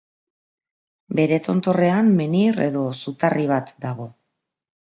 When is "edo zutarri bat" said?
2.69-3.73